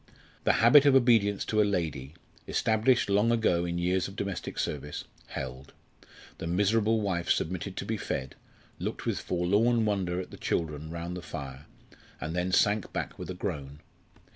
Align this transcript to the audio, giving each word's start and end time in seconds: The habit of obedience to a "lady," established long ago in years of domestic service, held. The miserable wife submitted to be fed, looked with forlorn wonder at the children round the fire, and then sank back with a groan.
The 0.45 0.53
habit 0.53 0.87
of 0.87 0.95
obedience 0.95 1.45
to 1.45 1.61
a 1.61 1.61
"lady," 1.63 2.15
established 2.47 3.07
long 3.07 3.31
ago 3.31 3.65
in 3.65 3.77
years 3.77 4.07
of 4.07 4.15
domestic 4.15 4.57
service, 4.57 5.03
held. 5.27 5.73
The 6.39 6.47
miserable 6.47 7.01
wife 7.01 7.29
submitted 7.29 7.77
to 7.77 7.85
be 7.85 7.97
fed, 7.97 8.33
looked 8.79 9.05
with 9.05 9.19
forlorn 9.19 9.85
wonder 9.85 10.19
at 10.19 10.31
the 10.31 10.37
children 10.37 10.89
round 10.89 11.15
the 11.15 11.21
fire, 11.21 11.67
and 12.19 12.35
then 12.35 12.51
sank 12.51 12.91
back 12.91 13.19
with 13.19 13.29
a 13.29 13.35
groan. 13.35 13.79